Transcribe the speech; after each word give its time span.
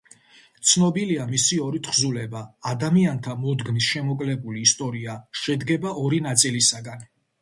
ცნობილია 0.69 1.25
მისი 1.33 1.59
ორი 1.65 1.81
თხზულება: 1.87 2.41
„ადამიანთა 2.71 3.35
მოდგმის 3.43 3.91
შემოკლებული 3.91 4.65
ისტორია“, 4.69 5.19
შედგება 5.43 5.97
ორი 6.07 6.23
ნაწილისაგან. 6.31 7.07